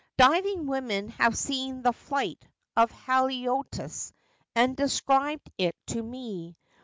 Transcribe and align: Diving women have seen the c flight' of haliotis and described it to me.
Diving 0.17 0.65
women 0.65 1.09
have 1.09 1.37
seen 1.37 1.83
the 1.83 1.91
c 1.93 1.97
flight' 2.05 2.43
of 2.75 2.91
haliotis 2.91 4.11
and 4.55 4.75
described 4.75 5.47
it 5.59 5.75
to 5.89 6.01
me. 6.01 6.57